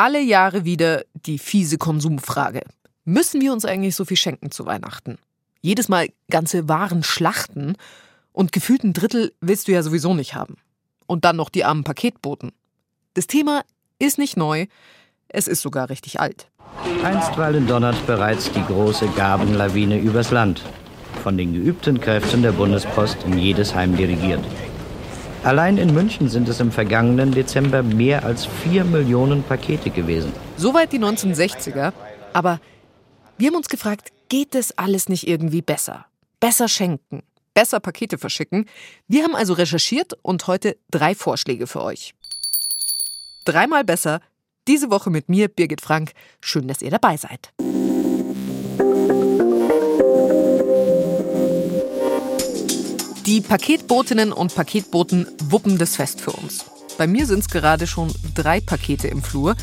[0.00, 2.62] Alle Jahre wieder die fiese Konsumfrage.
[3.04, 5.18] Müssen wir uns eigentlich so viel schenken zu Weihnachten?
[5.60, 7.74] Jedes Mal ganze Waren schlachten
[8.30, 10.54] und gefühlt ein Drittel willst du ja sowieso nicht haben.
[11.08, 12.52] Und dann noch die armen Paketboten.
[13.14, 13.64] Das Thema
[13.98, 14.66] ist nicht neu,
[15.26, 16.48] es ist sogar richtig alt.
[17.02, 20.62] Einstweilen donnert bereits die große Gabenlawine übers Land,
[21.24, 24.44] von den geübten Kräften der Bundespost in jedes Heim dirigiert.
[25.44, 30.32] Allein in München sind es im vergangenen Dezember mehr als vier Millionen Pakete gewesen.
[30.56, 31.92] Soweit die 1960er.
[32.32, 32.60] Aber
[33.38, 36.06] wir haben uns gefragt, geht es alles nicht irgendwie besser?
[36.40, 37.22] Besser schenken,
[37.54, 38.66] besser Pakete verschicken.
[39.06, 42.14] Wir haben also recherchiert und heute drei Vorschläge für euch.
[43.44, 44.20] Dreimal besser.
[44.66, 46.12] Diese Woche mit mir, Birgit Frank.
[46.40, 47.52] Schön, dass ihr dabei seid.
[53.38, 56.64] Die Paketbotinnen und Paketboten wuppen das Fest für uns.
[56.96, 59.54] Bei mir sind es gerade schon drei Pakete im Flur.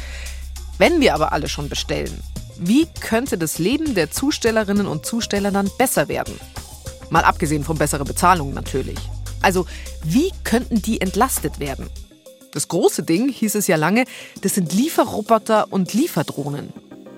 [0.78, 2.24] Wenn wir aber alle schon bestellen,
[2.58, 6.40] wie könnte das Leben der Zustellerinnen und Zusteller dann besser werden?
[7.10, 8.98] Mal abgesehen von besserer Bezahlung natürlich.
[9.42, 9.68] Also,
[10.06, 11.90] wie könnten die entlastet werden?
[12.54, 14.06] Das große Ding, hieß es ja lange,
[14.42, 16.72] das sind Lieferroboter und Lieferdrohnen.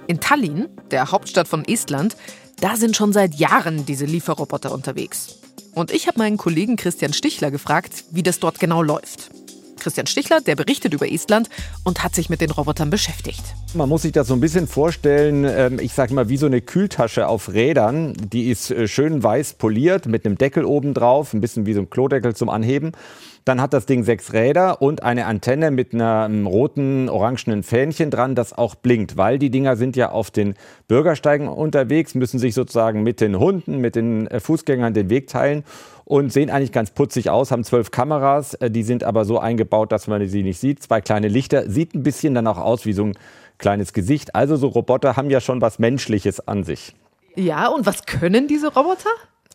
[0.08, 2.18] In Tallinn, der Hauptstadt von Estland,
[2.60, 5.38] da sind schon seit Jahren diese Lieferroboter unterwegs.
[5.78, 9.30] Und ich habe meinen Kollegen Christian Stichler gefragt, wie das dort genau läuft.
[9.78, 11.50] Christian Stichler, der berichtet über Estland
[11.84, 13.44] und hat sich mit den Robotern beschäftigt.
[13.74, 16.62] Man muss sich das so ein bisschen vorstellen, ähm, ich sage mal, wie so eine
[16.62, 18.14] Kühltasche auf Rädern.
[18.32, 21.82] Die ist äh, schön weiß poliert mit einem Deckel oben drauf, ein bisschen wie so
[21.82, 22.94] ein Klodeckel zum Anheben.
[23.44, 28.36] Dann hat das Ding sechs Räder und eine Antenne mit einem roten, orangenen Fähnchen dran,
[28.36, 30.56] das auch blinkt, weil die Dinger sind ja auf den
[30.88, 35.64] Bürgersteigen unterwegs, müssen sich sozusagen mit den Hunden, mit den äh, Fußgängern den Weg teilen
[36.06, 39.92] und sehen eigentlich ganz putzig aus, haben zwölf Kameras, äh, die sind aber so eingebaut,
[39.92, 40.82] dass man sie nicht sieht.
[40.82, 43.14] Zwei kleine Lichter, sieht ein bisschen dann auch aus wie so ein
[43.58, 44.36] kleines Gesicht.
[44.36, 46.96] Also so Roboter haben ja schon was Menschliches an sich.
[47.36, 49.10] Ja, und was können diese Roboter?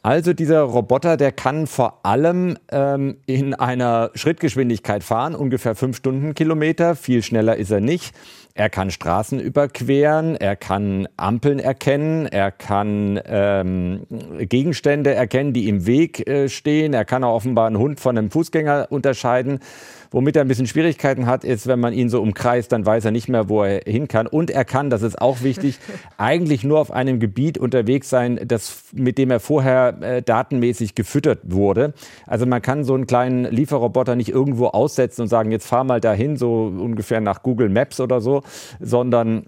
[0.05, 6.97] Also dieser Roboter, der kann vor allem ähm, in einer Schrittgeschwindigkeit fahren, ungefähr fünf Stundenkilometer.
[6.97, 8.13] Viel schneller ist er nicht.
[8.55, 14.07] Er kann Straßen überqueren, er kann Ampeln erkennen, er kann ähm,
[14.41, 16.95] Gegenstände erkennen, die im Weg äh, stehen.
[16.95, 19.61] Er kann auch offenbar einen Hund von einem Fußgänger unterscheiden.
[20.13, 23.11] Womit er ein bisschen Schwierigkeiten hat, ist, wenn man ihn so umkreist, dann weiß er
[23.11, 24.27] nicht mehr, wo er hin kann.
[24.27, 25.79] Und er kann, das ist auch wichtig,
[26.19, 31.41] eigentlich nur auf einem Gebiet unterwegs sein, das, mit dem er vorher äh, datenmäßig gefüttert
[31.45, 31.95] wurde.
[32.27, 36.01] Also man kann so einen kleinen Lieferroboter nicht irgendwo aussetzen und sagen, jetzt fahr mal
[36.01, 38.43] dahin, so ungefähr nach Google Maps oder so,
[38.81, 39.47] sondern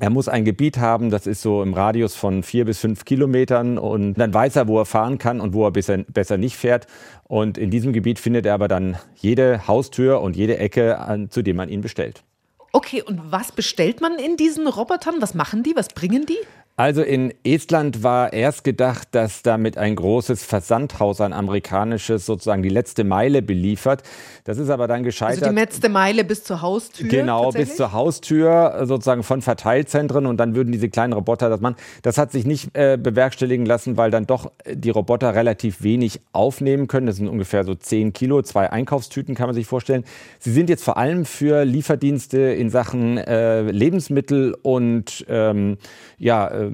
[0.00, 3.78] er muss ein Gebiet haben, das ist so im Radius von vier bis fünf Kilometern
[3.78, 6.86] und dann weiß er, wo er fahren kann und wo er besser, besser nicht fährt.
[7.24, 11.56] Und in diesem Gebiet findet er aber dann jede Haustür und jede Ecke, zu dem
[11.56, 12.24] man ihn bestellt.
[12.72, 15.16] Okay, und was bestellt man in diesen Robotern?
[15.20, 15.74] Was machen die?
[15.76, 16.38] Was bringen die?
[16.80, 22.70] Also in Estland war erst gedacht, dass damit ein großes Versandhaus, ein amerikanisches, sozusagen die
[22.70, 24.02] letzte Meile beliefert.
[24.44, 25.42] Das ist aber dann gescheitert.
[25.42, 27.06] Also die letzte Meile bis zur Haustür?
[27.06, 31.76] Genau, bis zur Haustür, sozusagen von Verteilzentren und dann würden diese kleinen Roboter das machen.
[32.00, 36.88] Das hat sich nicht äh, bewerkstelligen lassen, weil dann doch die Roboter relativ wenig aufnehmen
[36.88, 37.06] können.
[37.06, 40.04] Das sind ungefähr so 10 Kilo, zwei Einkaufstüten kann man sich vorstellen.
[40.38, 45.76] Sie sind jetzt vor allem für Lieferdienste in Sachen äh, Lebensmittel und ähm,
[46.16, 46.69] ja, äh,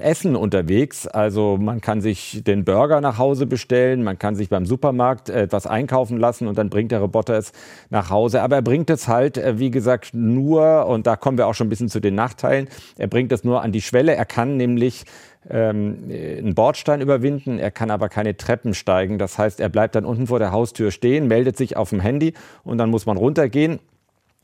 [0.00, 1.06] Essen unterwegs.
[1.06, 5.66] Also man kann sich den Burger nach Hause bestellen, man kann sich beim Supermarkt etwas
[5.66, 7.52] einkaufen lassen und dann bringt der Roboter es
[7.90, 8.42] nach Hause.
[8.42, 11.66] Aber er bringt es halt, äh, wie gesagt, nur, und da kommen wir auch schon
[11.66, 14.14] ein bisschen zu den Nachteilen, er bringt es nur an die Schwelle.
[14.14, 15.04] Er kann nämlich
[15.48, 19.18] ähm, einen Bordstein überwinden, er kann aber keine Treppen steigen.
[19.18, 22.34] Das heißt, er bleibt dann unten vor der Haustür stehen, meldet sich auf dem Handy
[22.64, 23.78] und dann muss man runtergehen.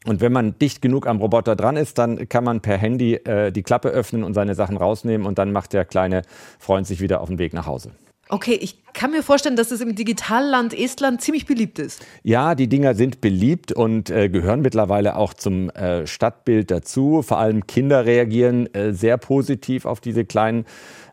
[0.04, 3.50] Und wenn man dicht genug am Roboter dran ist, dann kann man per Handy äh,
[3.50, 6.22] die Klappe öffnen und seine Sachen rausnehmen und dann macht der kleine
[6.58, 7.92] Freund sich wieder auf den Weg nach Hause.
[8.28, 12.04] Okay, ich kann mir vorstellen, dass es im Digitalland Estland ziemlich beliebt ist.
[12.24, 17.22] Ja, die Dinger sind beliebt und äh, gehören mittlerweile auch zum äh, Stadtbild dazu.
[17.22, 20.64] Vor allem Kinder reagieren äh, sehr positiv auf diese kleinen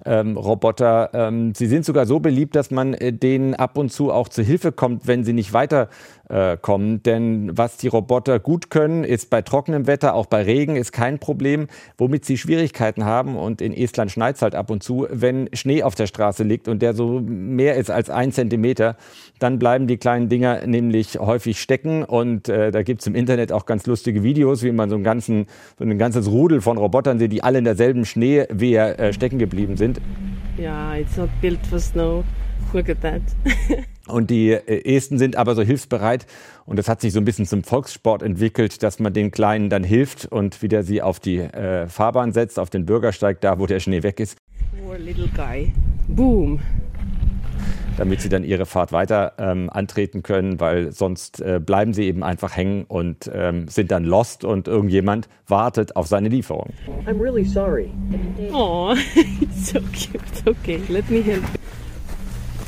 [0.05, 1.09] ähm, Roboter.
[1.13, 4.43] Ähm, sie sind sogar so beliebt, dass man äh, denen ab und zu auch zu
[4.43, 6.95] Hilfe kommt, wenn sie nicht weiterkommen.
[6.95, 10.91] Äh, Denn was die Roboter gut können, ist bei trockenem Wetter, auch bei Regen, ist
[10.91, 11.67] kein Problem.
[11.97, 15.83] Womit sie Schwierigkeiten haben, und in Estland schneit es halt ab und zu, wenn Schnee
[15.83, 18.95] auf der Straße liegt und der so mehr ist als ein Zentimeter,
[19.39, 22.03] dann bleiben die kleinen Dinger nämlich häufig stecken.
[22.03, 25.03] Und äh, da gibt es im Internet auch ganz lustige Videos, wie man so, einen
[25.03, 25.47] ganzen,
[25.77, 29.77] so ein ganzes Rudel von Robotern sieht, die alle in derselben Schneewehr äh, stecken geblieben
[29.77, 29.92] sind.
[30.57, 32.23] Yeah, it's not built for snow.
[32.73, 33.21] Look at that.
[34.07, 36.25] Und die äh, Esten sind aber so hilfsbereit.
[36.65, 39.83] Und das hat sich so ein bisschen zum Volkssport entwickelt, dass man den Kleinen dann
[39.83, 43.79] hilft und wieder sie auf die äh, Fahrbahn setzt, auf den Bürgersteig, da wo der
[43.79, 44.37] Schnee weg ist.
[44.81, 45.71] Poor little guy.
[46.07, 46.59] Boom
[47.97, 52.23] damit sie dann ihre Fahrt weiter ähm, antreten können, weil sonst äh, bleiben sie eben
[52.23, 56.73] einfach hängen und ähm, sind dann lost und irgendjemand wartet auf seine Lieferung.
[57.05, 57.89] I'm really sorry.
[58.51, 58.95] Oh,
[59.63, 60.21] so cute.
[60.45, 61.43] Okay, let me help.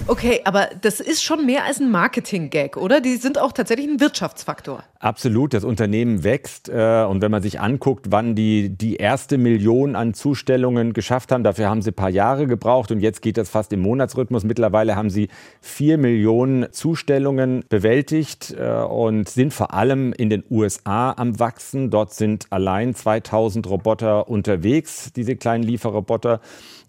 [0.07, 3.01] Okay, aber das ist schon mehr als ein Marketing-Gag, oder?
[3.01, 4.83] Die sind auch tatsächlich ein Wirtschaftsfaktor.
[4.99, 6.69] Absolut, das Unternehmen wächst.
[6.69, 11.43] Äh, und wenn man sich anguckt, wann die die erste Million an Zustellungen geschafft haben,
[11.43, 14.43] dafür haben sie ein paar Jahre gebraucht und jetzt geht das fast im Monatsrhythmus.
[14.43, 15.29] Mittlerweile haben sie
[15.59, 21.89] vier Millionen Zustellungen bewältigt äh, und sind vor allem in den USA am Wachsen.
[21.89, 26.41] Dort sind allein 2000 Roboter unterwegs, diese kleinen Lieferroboter.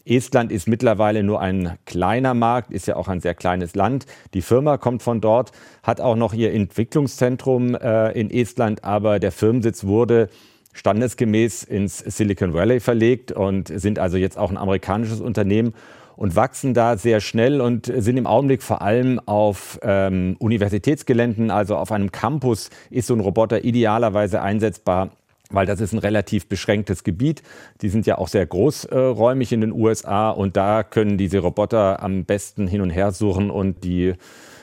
[0.07, 4.07] Estland ist mittlerweile nur ein kleiner Markt, ist ja auch ein sehr kleines Land.
[4.35, 9.33] Die Firma kommt von dort, hat auch noch ihr Entwicklungszentrum äh, in Estland, aber der
[9.33, 10.29] Firmensitz wurde
[10.73, 15.75] standesgemäß ins Silicon Valley verlegt und sind also jetzt auch ein amerikanisches Unternehmen
[16.17, 21.77] und wachsen da sehr schnell und sind im Augenblick vor allem auf ähm, Universitätsgeländen, also
[21.77, 25.11] auf einem Campus ist so ein Roboter idealerweise einsetzbar
[25.51, 27.43] weil das ist ein relativ beschränktes Gebiet.
[27.83, 32.25] Die sind ja auch sehr großräumig in den USA und da können diese Roboter am
[32.25, 34.15] besten hin und her suchen und die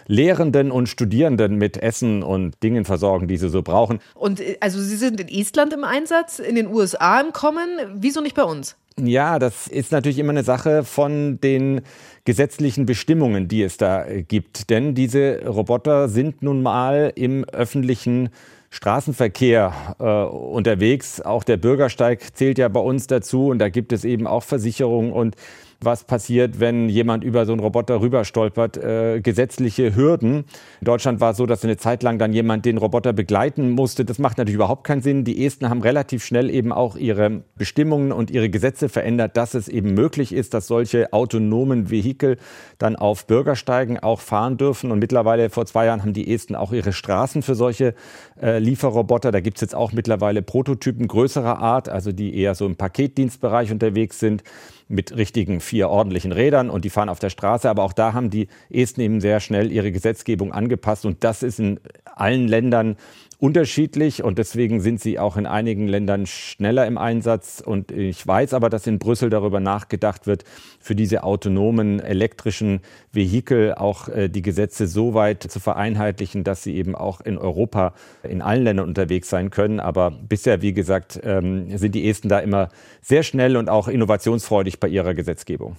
[0.07, 3.99] Lehrenden und Studierenden mit Essen und Dingen versorgen, die sie so brauchen.
[4.15, 7.69] Und äh, also Sie sind in Estland im Einsatz, in den USA im Kommen.
[7.95, 8.75] Wieso nicht bei uns?
[8.99, 11.81] Ja, das ist natürlich immer eine Sache von den
[12.25, 14.69] gesetzlichen Bestimmungen, die es da äh, gibt.
[14.69, 18.29] Denn diese Roboter sind nun mal im öffentlichen
[18.73, 21.21] Straßenverkehr äh, unterwegs.
[21.21, 25.13] Auch der Bürgersteig zählt ja bei uns dazu und da gibt es eben auch Versicherungen
[25.13, 25.35] und
[25.81, 30.45] was passiert, wenn jemand über so einen Roboter rüberstolpert, äh, gesetzliche Hürden.
[30.81, 34.05] In Deutschland war es so, dass eine Zeit lang dann jemand den Roboter begleiten musste.
[34.05, 35.23] Das macht natürlich überhaupt keinen Sinn.
[35.23, 39.67] Die Esten haben relativ schnell eben auch ihre Bestimmungen und ihre Gesetze verändert, dass es
[39.67, 42.37] eben möglich ist, dass solche autonomen Vehikel
[42.77, 44.91] dann auf Bürgersteigen auch fahren dürfen.
[44.91, 47.95] Und mittlerweile, vor zwei Jahren, haben die Esten auch ihre Straßen für solche
[48.41, 49.31] äh, Lieferroboter.
[49.31, 53.71] Da gibt es jetzt auch mittlerweile Prototypen größerer Art, also die eher so im Paketdienstbereich
[53.71, 54.43] unterwegs sind
[54.87, 57.69] mit richtigen vier ordentlichen Rädern und die fahren auf der Straße.
[57.69, 61.59] Aber auch da haben die Esten eben sehr schnell ihre Gesetzgebung angepasst und das ist
[61.59, 62.97] in allen Ländern
[63.43, 67.59] unterschiedlich und deswegen sind sie auch in einigen Ländern schneller im Einsatz.
[67.59, 70.45] Und ich weiß aber, dass in Brüssel darüber nachgedacht wird,
[70.79, 72.79] für diese autonomen elektrischen
[73.11, 77.93] Vehikel auch äh, die Gesetze so weit zu vereinheitlichen, dass sie eben auch in Europa
[78.23, 79.81] in allen Ländern unterwegs sein können.
[79.81, 82.69] Aber bisher, wie gesagt, ähm, sind die Esten da immer
[83.01, 85.75] sehr schnell und auch innovationsfreudig bei ihrer Gesetzgebung.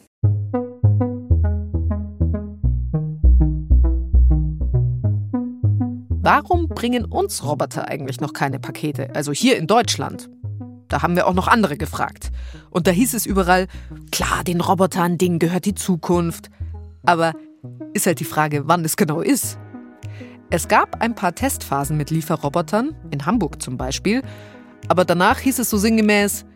[6.24, 9.14] Warum bringen uns Roboter eigentlich noch keine Pakete?
[9.14, 10.30] Also hier in Deutschland.
[10.88, 12.30] Da haben wir auch noch andere gefragt.
[12.70, 13.66] Und da hieß es überall,
[14.10, 16.48] klar, den Robotern, denen gehört die Zukunft.
[17.04, 17.34] Aber
[17.92, 19.58] ist halt die Frage, wann es genau ist.
[20.48, 24.22] Es gab ein paar Testphasen mit Lieferrobotern, in Hamburg zum Beispiel.
[24.88, 26.46] Aber danach hieß es so sinngemäß,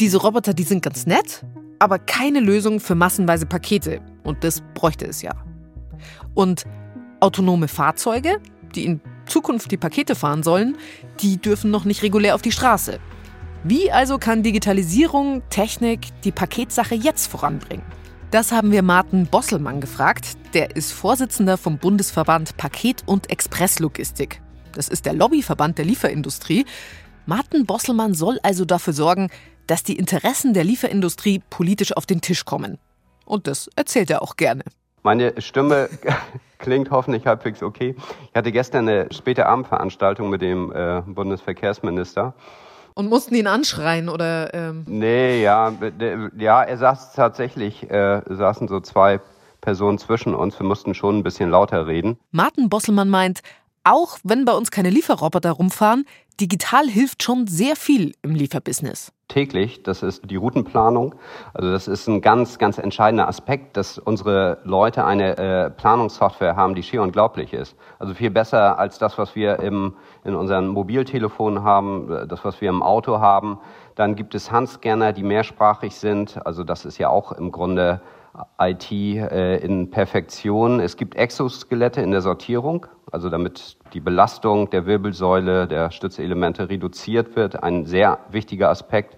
[0.00, 1.46] diese Roboter, die sind ganz nett,
[1.78, 4.00] aber keine Lösung für massenweise Pakete.
[4.24, 5.32] Und das bräuchte es ja.
[6.34, 6.64] Und
[7.20, 8.40] autonome Fahrzeuge,
[8.76, 10.76] die in Zukunft die Pakete fahren sollen,
[11.20, 13.00] die dürfen noch nicht regulär auf die Straße.
[13.64, 17.84] Wie also kann Digitalisierung, Technik die Paketsache jetzt voranbringen?
[18.30, 20.36] Das haben wir Martin Bosselmann gefragt.
[20.52, 24.40] Der ist Vorsitzender vom Bundesverband Paket- und Expresslogistik.
[24.72, 26.66] Das ist der Lobbyverband der Lieferindustrie.
[27.24, 29.30] Martin Bosselmann soll also dafür sorgen,
[29.66, 32.78] dass die Interessen der Lieferindustrie politisch auf den Tisch kommen.
[33.24, 34.62] Und das erzählt er auch gerne.
[35.06, 35.88] Meine Stimme
[36.58, 37.94] klingt hoffentlich halbwegs okay.
[38.28, 42.34] Ich hatte gestern eine späte Abendveranstaltung mit dem äh, Bundesverkehrsminister.
[42.94, 44.52] Und mussten ihn anschreien oder?
[44.52, 44.82] Ähm?
[44.88, 45.72] Nee, ja,
[46.36, 49.20] ja, er saß tatsächlich, äh, saßen so zwei
[49.60, 50.58] Personen zwischen uns.
[50.58, 52.18] Wir mussten schon ein bisschen lauter reden.
[52.32, 53.42] Martin Bosselmann meint,
[53.84, 56.04] auch wenn bei uns keine Lieferroboter rumfahren,
[56.40, 59.82] digital hilft schon sehr viel im Lieferbusiness täglich.
[59.82, 61.14] Das ist die Routenplanung.
[61.52, 66.74] Also das ist ein ganz, ganz entscheidender Aspekt, dass unsere Leute eine äh, Planungssoftware haben,
[66.74, 67.76] die schier unglaublich ist.
[67.98, 72.60] Also viel besser als das, was wir im, in unseren Mobiltelefonen haben, äh, das, was
[72.60, 73.58] wir im Auto haben.
[73.94, 76.38] Dann gibt es Handscanner, die mehrsprachig sind.
[76.46, 78.00] Also das ist ja auch im Grunde
[78.60, 80.80] IT äh, in Perfektion.
[80.80, 87.36] Es gibt Exoskelette in der Sortierung, also damit die Belastung der Wirbelsäule, der Stützelemente reduziert
[87.36, 87.62] wird.
[87.62, 89.16] Ein sehr wichtiger Aspekt.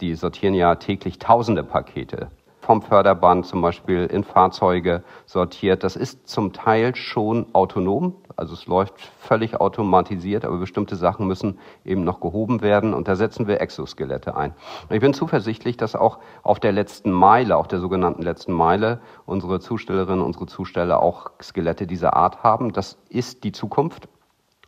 [0.00, 2.28] Die sortieren ja täglich tausende Pakete.
[2.64, 5.84] Vom Förderband zum Beispiel in Fahrzeuge sortiert.
[5.84, 11.58] Das ist zum Teil schon autonom, also es läuft völlig automatisiert, aber bestimmte Sachen müssen
[11.84, 14.54] eben noch gehoben werden und da setzen wir Exoskelette ein.
[14.90, 19.60] Ich bin zuversichtlich, dass auch auf der letzten Meile, auf der sogenannten letzten Meile, unsere
[19.60, 22.72] Zustellerinnen, unsere Zusteller auch Skelette dieser Art haben.
[22.72, 24.08] Das ist die Zukunft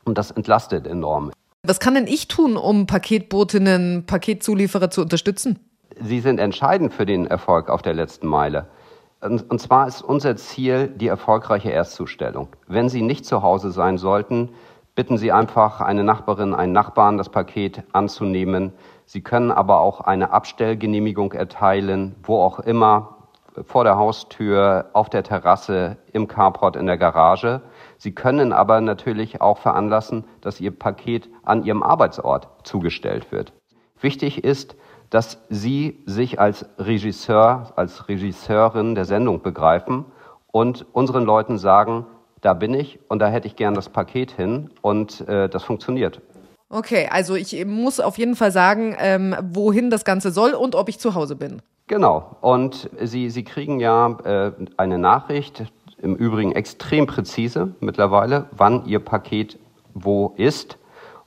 [0.04, 1.32] und das entlastet enorm.
[1.62, 5.58] Was kann denn ich tun, um Paketbotinnen, Paketzulieferer zu unterstützen?
[6.00, 8.68] Sie sind entscheidend für den Erfolg auf der letzten Meile.
[9.20, 12.48] Und zwar ist unser Ziel die erfolgreiche Erstzustellung.
[12.66, 14.50] Wenn Sie nicht zu Hause sein sollten,
[14.94, 18.72] bitten Sie einfach eine Nachbarin, einen Nachbarn, das Paket anzunehmen.
[19.04, 23.12] Sie können aber auch eine Abstellgenehmigung erteilen, wo auch immer,
[23.64, 27.62] vor der Haustür, auf der Terrasse, im Carport, in der Garage.
[27.96, 33.54] Sie können aber natürlich auch veranlassen, dass Ihr Paket an Ihrem Arbeitsort zugestellt wird.
[33.98, 34.76] Wichtig ist,
[35.10, 40.04] dass Sie sich als Regisseur, als Regisseurin der Sendung begreifen
[40.52, 42.06] und unseren Leuten sagen,
[42.40, 46.20] da bin ich und da hätte ich gern das Paket hin und äh, das funktioniert.
[46.68, 50.88] Okay, also ich muss auf jeden Fall sagen, ähm, wohin das Ganze soll und ob
[50.88, 51.62] ich zu Hause bin.
[51.86, 52.36] Genau.
[52.40, 55.64] Und Sie, Sie kriegen ja äh, eine Nachricht,
[55.98, 59.58] im Übrigen extrem präzise mittlerweile, wann Ihr Paket
[59.94, 60.78] wo ist.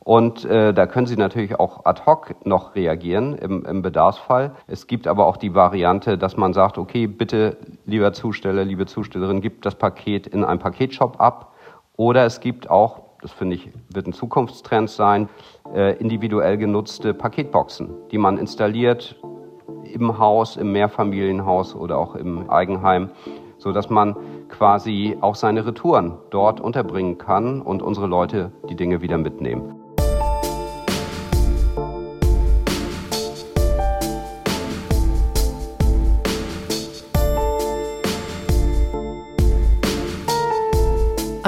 [0.10, 4.56] Und äh, da können Sie natürlich auch ad hoc noch reagieren im, im Bedarfsfall.
[4.66, 9.40] Es gibt aber auch die Variante, dass man sagt, okay, bitte, lieber Zusteller, liebe Zustellerin,
[9.40, 11.54] gibt das Paket in einem Paketshop ab.
[11.96, 15.30] Oder es gibt auch, das finde ich, wird ein Zukunftstrend sein,
[15.76, 19.16] äh, individuell genutzte Paketboxen, die man installiert
[19.84, 23.12] im Haus, im Mehrfamilienhaus oder auch im Eigenheim,
[23.60, 24.16] so dass man
[24.48, 29.79] quasi auch seine Retouren dort unterbringen kann und unsere Leute die Dinge wieder mitnehmen.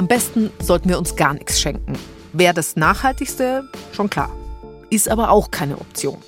[0.02, 1.96] Am besten sollten wir uns gar nichts schenken.
[2.32, 4.34] Wäre das Nachhaltigste, schon klar.
[4.90, 6.18] Ist aber auch keine Option.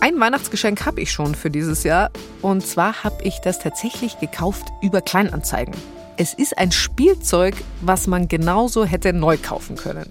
[0.00, 2.10] Ein Weihnachtsgeschenk habe ich schon für dieses Jahr.
[2.42, 5.72] Und zwar habe ich das tatsächlich gekauft über Kleinanzeigen.
[6.16, 10.10] Es ist ein Spielzeug, was man genauso hätte neu kaufen können.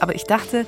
[0.00, 0.66] Aber ich dachte,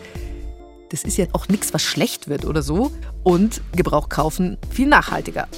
[0.91, 2.93] das ist ja auch nichts, was schlecht wird oder so.
[3.25, 5.49] Und Gebrauch kaufen viel nachhaltiger.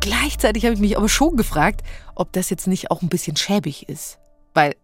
[0.00, 1.82] Gleichzeitig habe ich mich aber schon gefragt,
[2.14, 4.16] ob das jetzt nicht auch ein bisschen schäbig ist.
[4.54, 4.74] Weil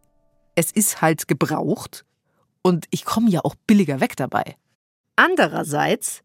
[0.54, 2.04] es ist halt gebraucht
[2.62, 4.56] und ich komme ja auch billiger weg dabei.
[5.16, 6.22] Andererseits,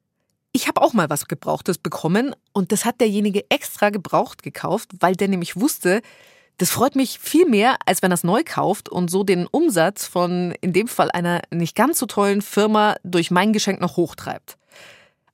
[0.51, 5.15] ich habe auch mal was Gebrauchtes bekommen und das hat derjenige extra gebraucht gekauft, weil
[5.15, 6.01] der nämlich wusste,
[6.57, 10.07] das freut mich viel mehr, als wenn er es neu kauft und so den Umsatz
[10.07, 14.57] von in dem Fall einer nicht ganz so tollen Firma durch mein Geschenk noch hochtreibt.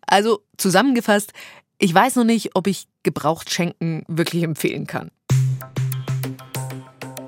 [0.05, 1.31] Also zusammengefasst,
[1.79, 5.11] ich weiß noch nicht, ob ich gebraucht schenken wirklich empfehlen kann.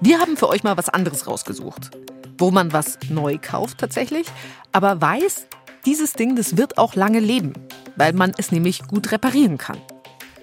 [0.01, 1.91] Wir haben für euch mal was anderes rausgesucht,
[2.37, 4.27] wo man was neu kauft tatsächlich,
[4.71, 5.47] aber weiß,
[5.85, 7.53] dieses Ding, das wird auch lange leben,
[7.95, 9.77] weil man es nämlich gut reparieren kann.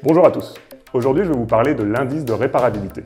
[0.02, 0.54] Bonjour à tous.
[0.92, 3.02] Aujourd'hui, je vais vous parler de l'indice de réparabilité.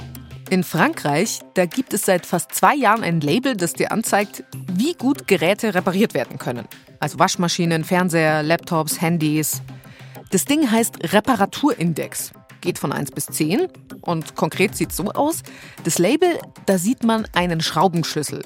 [0.51, 4.95] In Frankreich, da gibt es seit fast zwei Jahren ein Label, das dir anzeigt, wie
[4.95, 6.69] gut Geräte repariert werden können.
[7.01, 9.63] Also Waschmaschinen, Fernseher, Laptops, Handys.
[10.31, 13.69] Das Ding heißt Reparaturindex geht von 1 bis 10
[14.01, 15.43] und konkret sieht so aus.
[15.85, 18.43] Das Label, da sieht man einen Schraubenschlüssel.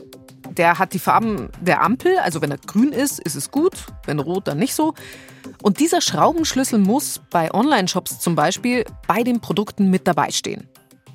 [0.57, 4.19] Der hat die Farben der Ampel, also wenn er grün ist, ist es gut, wenn
[4.19, 4.95] rot, dann nicht so.
[5.63, 10.69] Und dieser Schraubenschlüssel muss bei Online-Shops zum Beispiel bei den Produkten mit dabei stehen.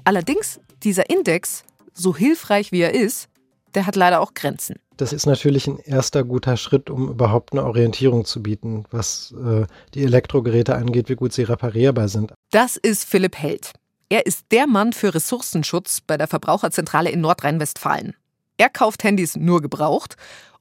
[0.04, 3.28] Allerdings, dieser Index, so hilfreich wie er ist,
[3.75, 4.75] der hat leider auch Grenzen.
[4.98, 9.65] Das ist natürlich ein erster guter Schritt, um überhaupt eine Orientierung zu bieten, was äh,
[9.94, 12.34] die Elektrogeräte angeht, wie gut sie reparierbar sind.
[12.51, 13.74] Das ist Philipp Held.
[14.08, 18.15] Er ist der Mann für Ressourcenschutz bei der Verbraucherzentrale in Nordrhein-Westfalen.
[18.58, 20.15] Er kauft Handys nur gebraucht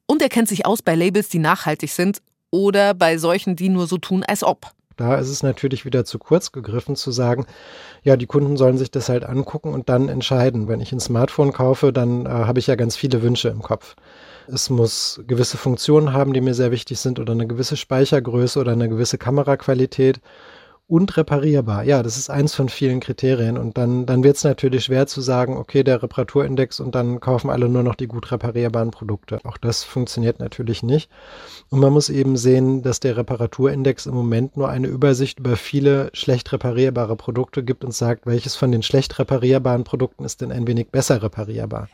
[0.06, 3.86] und er kennt sich aus bei Labels, die nachhaltig sind oder bei solchen, die nur
[3.86, 4.72] so tun, als ob.
[4.96, 7.46] Da ist es natürlich wieder zu kurz gegriffen zu sagen,
[8.02, 10.68] ja, die Kunden sollen sich das halt angucken und dann entscheiden.
[10.68, 13.96] Wenn ich ein Smartphone kaufe, dann äh, habe ich ja ganz viele Wünsche im Kopf.
[14.46, 18.72] Es muss gewisse Funktionen haben, die mir sehr wichtig sind oder eine gewisse Speichergröße oder
[18.72, 20.20] eine gewisse Kameraqualität
[20.86, 21.84] und reparierbar.
[21.84, 23.56] Ja, das ist eins von vielen Kriterien.
[23.56, 27.48] Und dann, dann wird es natürlich schwer zu sagen, okay, der Reparaturindex und dann kaufen
[27.50, 29.38] alle nur noch die gut reparierbaren Produkte.
[29.44, 31.10] Auch das funktioniert natürlich nicht.
[31.70, 36.10] Und man muss eben sehen, dass der Reparaturindex im Moment nur eine Übersicht über viele
[36.12, 40.66] schlecht reparierbare Produkte gibt und sagt, welches von den schlecht reparierbaren Produkten ist denn ein
[40.66, 41.88] wenig besser reparierbar.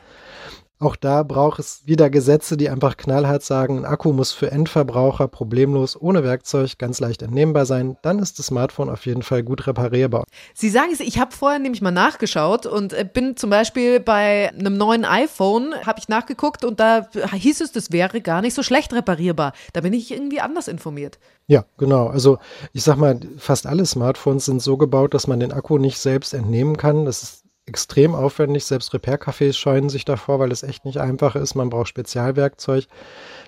[0.81, 5.29] Auch da braucht es wieder Gesetze, die einfach knallhart sagen, ein Akku muss für Endverbraucher
[5.29, 7.99] problemlos ohne Werkzeug ganz leicht entnehmbar sein.
[8.01, 10.25] Dann ist das Smartphone auf jeden Fall gut reparierbar.
[10.55, 14.49] Sie sagen es, ich habe vorher nämlich mal nachgeschaut und äh, bin zum Beispiel bei
[14.59, 18.63] einem neuen iPhone, habe ich nachgeguckt und da hieß es, das wäre gar nicht so
[18.63, 19.53] schlecht reparierbar.
[19.75, 21.19] Da bin ich irgendwie anders informiert.
[21.47, 22.07] Ja, genau.
[22.07, 22.39] Also
[22.73, 26.33] ich sag mal, fast alle Smartphones sind so gebaut, dass man den Akku nicht selbst
[26.33, 27.05] entnehmen kann.
[27.05, 28.65] Das ist extrem aufwendig.
[28.65, 31.55] Selbst Repair-Cafés scheuen sich davor, weil es echt nicht einfach ist.
[31.55, 32.87] Man braucht Spezialwerkzeug.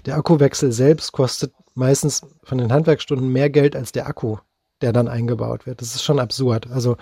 [0.07, 4.39] Der Akkuwechsel selbst kostet meistens von den Handwerksstunden mehr Geld als der Akku,
[4.81, 5.81] der dann eingebaut wird.
[5.81, 6.71] Das ist schon absurd.
[6.71, 6.97] Also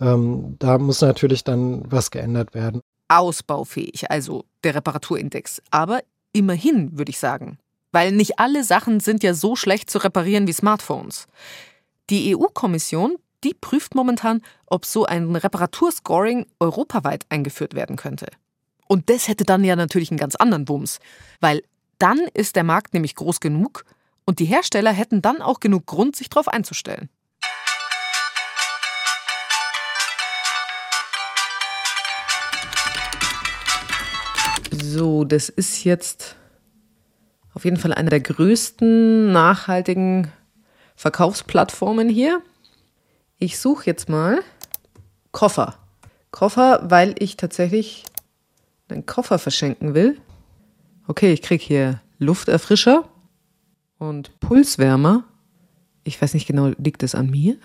[0.00, 2.80] ähm, da muss natürlich dann was geändert werden.
[3.08, 5.62] Ausbaufähig, also der Reparaturindex.
[5.70, 6.00] Aber
[6.32, 7.58] immerhin, würde ich sagen.
[7.90, 11.26] Weil nicht alle Sachen sind ja so schlecht zu reparieren wie Smartphones.
[12.10, 18.26] Die EU-Kommission die prüft momentan, ob so ein Reparaturscoring europaweit eingeführt werden könnte.
[18.86, 20.98] Und das hätte dann ja natürlich einen ganz anderen Bums,
[21.40, 21.62] weil
[21.98, 23.84] dann ist der Markt nämlich groß genug
[24.24, 27.08] und die Hersteller hätten dann auch genug Grund, sich darauf einzustellen.
[34.70, 36.36] So, das ist jetzt
[37.52, 40.30] auf jeden Fall eine der größten nachhaltigen
[40.94, 42.42] Verkaufsplattformen hier.
[43.40, 44.40] Ich suche jetzt mal
[45.30, 45.78] Koffer.
[46.32, 48.04] Koffer, weil ich tatsächlich
[48.88, 50.20] einen Koffer verschenken will.
[51.06, 53.08] Okay, ich kriege hier Lufterfrischer
[53.98, 55.22] und Pulswärmer.
[56.02, 57.56] Ich weiß nicht genau, liegt das an mir?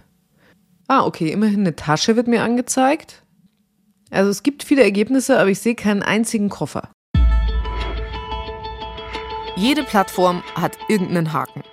[0.88, 3.24] Ah, okay, immerhin eine Tasche wird mir angezeigt.
[4.12, 6.92] Also es gibt viele Ergebnisse, aber ich sehe keinen einzigen Koffer.
[9.56, 11.64] Jede Plattform hat irgendeinen Haken.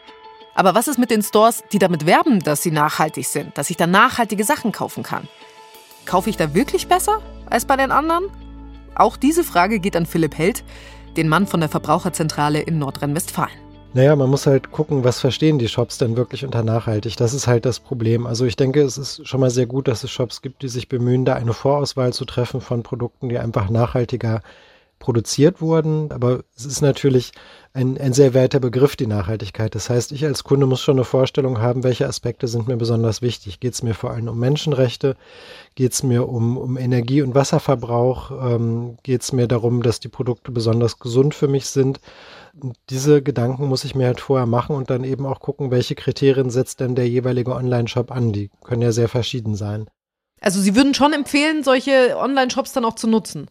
[0.54, 3.76] Aber was ist mit den Stores, die damit werben, dass sie nachhaltig sind, dass ich
[3.76, 5.28] da nachhaltige Sachen kaufen kann?
[6.07, 8.25] Kaufe ich da wirklich besser als bei den anderen?
[8.95, 10.64] Auch diese Frage geht an Philipp Held,
[11.16, 13.71] den Mann von der Verbraucherzentrale in Nordrhein-Westfalen.
[13.92, 17.16] Naja, man muss halt gucken, was verstehen die Shops denn wirklich unter nachhaltig.
[17.16, 18.25] Das ist halt das Problem.
[18.25, 20.88] Also ich denke, es ist schon mal sehr gut, dass es Shops gibt, die sich
[20.88, 24.42] bemühen, da eine Vorauswahl zu treffen von Produkten, die einfach nachhaltiger
[25.00, 26.12] produziert wurden.
[26.12, 27.33] Aber es ist natürlich
[27.73, 29.75] ein, ein sehr weiter Begriff, die Nachhaltigkeit.
[29.75, 33.23] Das heißt, ich als Kunde muss schon eine Vorstellung haben, welche Aspekte sind mir besonders
[33.23, 33.59] wichtig.
[33.59, 35.16] Geht es mir vor allem um Menschenrechte?
[35.75, 38.30] Geht es mir um, um Energie- und Wasserverbrauch?
[38.30, 42.00] Ähm, Geht es mir darum, dass die Produkte besonders gesund für mich sind?
[42.91, 46.50] Diese Gedanken muss ich mir halt vorher machen und dann eben auch gucken, welche Kriterien
[46.50, 48.32] setzt denn der jeweilige Online-Shop an.
[48.32, 49.89] Die können ja sehr verschieden sein.
[50.41, 53.49] Also Sie würden schon empfehlen, solche Online-Shops dann auch zu nutzen?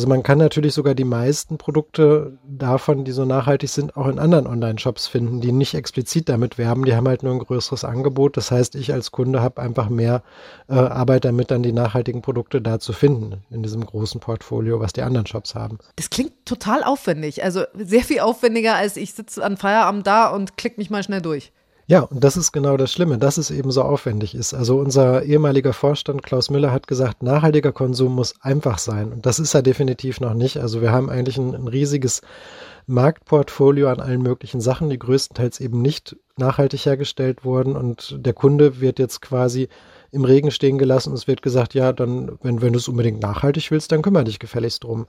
[0.00, 4.20] Also man kann natürlich sogar die meisten Produkte davon, die so nachhaltig sind, auch in
[4.20, 6.84] anderen Online-Shops finden, die nicht explizit damit werben.
[6.84, 8.36] Die haben halt nur ein größeres Angebot.
[8.36, 10.22] Das heißt, ich als Kunde habe einfach mehr
[10.68, 14.92] äh, Arbeit damit, dann die nachhaltigen Produkte da zu finden in diesem großen Portfolio, was
[14.92, 15.78] die anderen Shops haben.
[15.96, 17.42] Das klingt total aufwendig.
[17.42, 21.22] Also sehr viel aufwendiger, als ich sitze an Feierabend da und klicke mich mal schnell
[21.22, 21.50] durch.
[21.90, 24.52] Ja, und das ist genau das Schlimme, dass es eben so aufwendig ist.
[24.52, 29.10] Also unser ehemaliger Vorstand Klaus Müller hat gesagt, nachhaltiger Konsum muss einfach sein.
[29.10, 30.58] Und das ist er definitiv noch nicht.
[30.58, 32.20] Also wir haben eigentlich ein, ein riesiges
[32.86, 37.74] Marktportfolio an allen möglichen Sachen, die größtenteils eben nicht nachhaltig hergestellt wurden.
[37.74, 39.70] Und der Kunde wird jetzt quasi
[40.10, 43.20] im Regen stehen gelassen und es wird gesagt, ja, dann, wenn, wenn du es unbedingt
[43.20, 45.06] nachhaltig willst, dann kümmere dich gefälligst drum.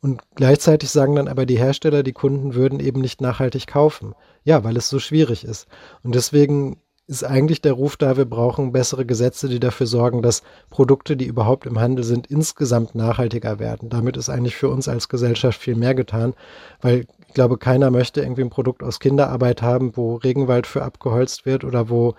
[0.00, 4.14] Und gleichzeitig sagen dann aber die Hersteller, die Kunden würden eben nicht nachhaltig kaufen.
[4.44, 5.66] Ja, weil es so schwierig ist.
[6.02, 10.42] Und deswegen ist eigentlich der Ruf da, wir brauchen bessere Gesetze, die dafür sorgen, dass
[10.68, 13.88] Produkte, die überhaupt im Handel sind, insgesamt nachhaltiger werden.
[13.88, 16.34] Damit ist eigentlich für uns als Gesellschaft viel mehr getan,
[16.82, 21.44] weil ich glaube, keiner möchte irgendwie ein Produkt aus Kinderarbeit haben, wo Regenwald für abgeholzt
[21.44, 22.14] wird oder wo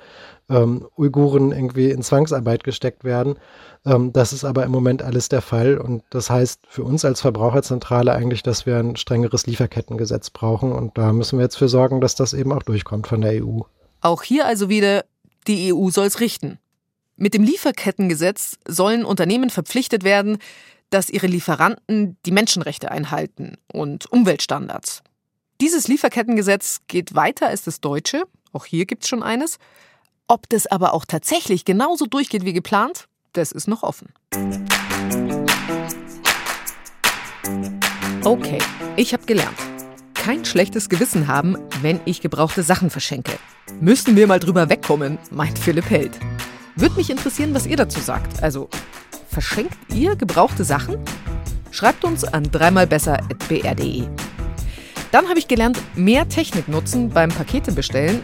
[0.49, 3.37] ähm, Uiguren irgendwie in Zwangsarbeit gesteckt werden.
[3.85, 7.21] Ähm, das ist aber im Moment alles der Fall und das heißt für uns als
[7.21, 12.01] Verbraucherzentrale eigentlich, dass wir ein strengeres Lieferkettengesetz brauchen und da müssen wir jetzt für sorgen,
[12.01, 13.61] dass das eben auch durchkommt von der EU.
[14.01, 15.05] Auch hier also wieder,
[15.47, 16.59] die EU soll es richten.
[17.15, 20.37] Mit dem Lieferkettengesetz sollen Unternehmen verpflichtet werden,
[20.89, 25.03] dass ihre Lieferanten die Menschenrechte einhalten und Umweltstandards.
[25.61, 28.23] Dieses Lieferkettengesetz geht weiter als das deutsche,
[28.53, 29.57] auch hier gibt es schon eines.
[30.27, 34.13] Ob das aber auch tatsächlich genauso durchgeht wie geplant, das ist noch offen.
[38.23, 38.59] Okay,
[38.95, 39.57] ich habe gelernt.
[40.13, 43.39] Kein schlechtes Gewissen haben, wenn ich gebrauchte Sachen verschenke.
[43.79, 46.19] Müssten wir mal drüber wegkommen, meint Philipp Held.
[46.75, 48.43] Würde mich interessieren, was ihr dazu sagt.
[48.43, 48.69] Also,
[49.39, 50.97] verschenkt ihr gebrauchte Sachen?
[51.71, 54.03] Schreibt uns an dreimalbesser.br.de.
[55.13, 58.21] Dann habe ich gelernt, mehr Technik nutzen beim Pakete bestellen.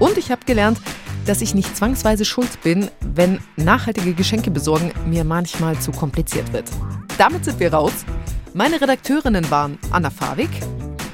[0.00, 0.78] Und ich habe gelernt,
[1.24, 6.68] dass ich nicht zwangsweise schuld bin, wenn nachhaltige Geschenke besorgen mir manchmal zu kompliziert wird.
[7.16, 8.04] Damit sind wir raus.
[8.52, 10.50] Meine Redakteurinnen waren Anna Fawig,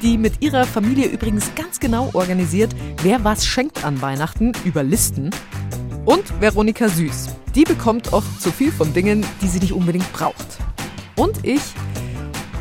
[0.03, 5.31] die mit ihrer Familie übrigens ganz genau organisiert, wer was schenkt an Weihnachten über Listen.
[6.07, 7.31] Und Veronika Süß.
[7.57, 10.47] Die bekommt oft zu viel von Dingen, die sie nicht unbedingt braucht.
[11.17, 11.61] Und ich,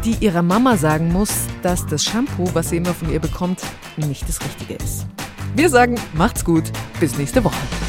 [0.04, 1.30] die ihrer Mama sagen muss,
[1.62, 3.62] dass das Shampoo, was sie immer von ihr bekommt,
[3.98, 5.06] nicht das Richtige ist.
[5.56, 6.64] Wir sagen, macht's gut,
[7.00, 7.85] bis nächste Woche.